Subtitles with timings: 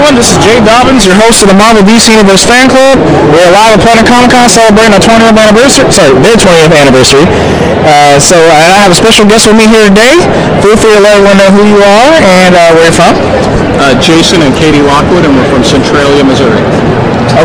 [0.00, 0.16] everyone.
[0.16, 2.96] This is Jay Dobbins, your host of the Marvel DC Universe Fan Club.
[3.36, 5.84] We're live at Planet Comicon celebrating our 20th anniversary.
[5.92, 7.28] Sorry, their 20th anniversary.
[7.84, 10.16] Uh, so I have a special guest with me here today.
[10.64, 13.12] Feel free to let everyone know who you are and uh, where you're from.
[13.76, 16.64] Uh, Jason and Katie Lockwood, and we're from Centralia, Missouri.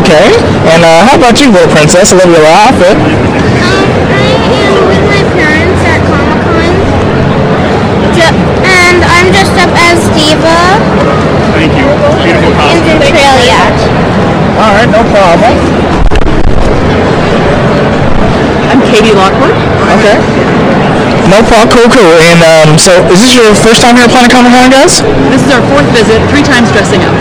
[0.00, 0.32] Okay.
[0.72, 2.08] And uh, how about you, little princess?
[2.08, 2.96] I love your little outfit.
[12.22, 13.60] Beautiful in Centralia.
[14.56, 15.52] All right, no problem.
[18.70, 19.52] I'm Katie Lockwood.
[19.96, 20.55] Okay.
[21.26, 21.68] No problem.
[21.74, 22.14] Cool, cool.
[22.22, 25.02] And um, so, is this your first time here at Planet Comicon, guys?
[25.30, 27.14] This is our fourth visit, three times dressing up.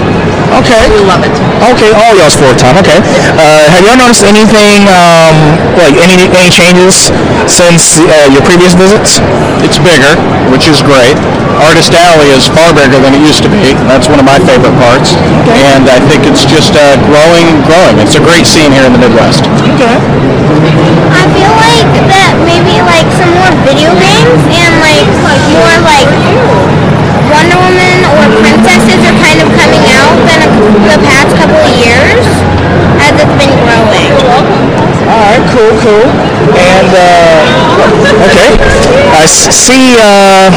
[0.62, 0.88] Okay.
[0.94, 1.34] We love it.
[1.73, 2.78] Okay, all y'all's fourth time.
[2.80, 3.02] Okay.
[3.36, 7.09] Uh, have y'all noticed anything, um, like any any changes
[7.50, 9.20] since uh, your previous visits?
[9.66, 10.14] It's bigger,
[10.53, 11.17] which is great.
[11.59, 13.73] Artist Alley is far bigger than it used to be.
[13.90, 15.17] That's one of my favorite parts.
[15.58, 17.97] And I think it's just uh, growing, growing.
[17.97, 19.50] It's a great scene here in the Midwest.
[19.75, 19.97] Okay.
[21.46, 25.06] Feel like that maybe like some more video games and like
[25.54, 26.10] more like
[27.30, 30.42] Wonder Woman or princesses are kind of coming out than
[30.90, 32.26] the past couple of years
[32.98, 34.10] as it's been growing.
[35.06, 35.46] All right.
[35.54, 35.70] Cool.
[35.86, 36.10] Cool.
[36.58, 38.58] And uh, okay.
[39.14, 40.50] I see uh,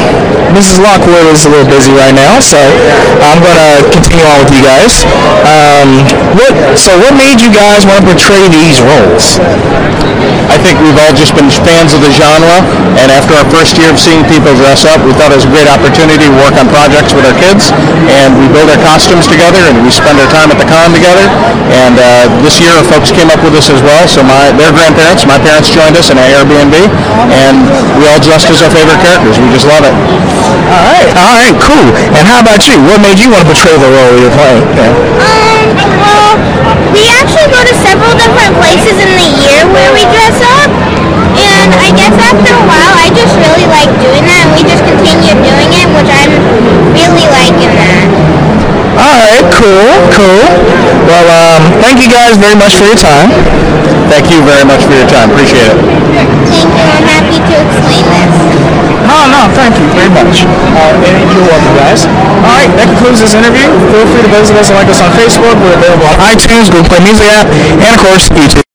[0.57, 0.81] Mrs.
[0.81, 2.57] Lockwood is a little busy right now, so
[3.21, 5.05] I'm gonna continue on with you guys.
[5.45, 6.01] Um,
[6.33, 6.53] what?
[6.81, 9.37] So, what made you guys want to portray these roles?
[10.49, 12.65] I think we've all just been fans of the genre,
[12.97, 15.53] and after our first year of seeing people dress up, we thought it was a
[15.53, 17.69] great opportunity to work on projects with our kids,
[18.09, 21.29] and we build our costumes together, and we spend our time at the con together.
[21.69, 24.09] And uh, this year, our folks came up with us as well.
[24.09, 26.75] So my their grandparents, my parents joined us in an Airbnb,
[27.29, 27.69] and
[28.01, 29.37] we all dressed as our favorite characters.
[29.37, 29.93] We just love it.
[29.93, 31.09] All right.
[31.13, 31.55] All right.
[31.61, 31.87] Cool.
[32.17, 32.81] And how about you?
[32.89, 34.65] What made you want to portray the role you're playing?
[34.73, 34.89] Yeah.
[35.21, 36.33] Um, well,
[36.93, 40.69] we actually go to several different places in the year where we dress up.
[41.39, 44.83] And I guess after a while, I just really like doing that, and we just
[44.83, 46.33] continue doing it, which I'm
[46.91, 48.05] really liking that.
[48.99, 49.45] All right.
[49.69, 50.01] Cool.
[50.17, 50.45] Cool.
[51.05, 53.29] Well, um, thank you guys very much for your time.
[54.09, 55.29] Thank you very much for your time.
[55.29, 55.77] Appreciate it.
[56.09, 56.65] Thank you.
[56.73, 58.49] I'm happy to explain this.
[59.05, 60.41] No, no, thank you very much.
[60.73, 62.09] Uh, and you're welcome, guys.
[62.49, 63.69] All right, that concludes this interview.
[63.93, 65.53] Feel free to visit us and like us on Facebook.
[65.61, 68.68] We're available on iTunes, Google Play Music app, and of course, YouTube.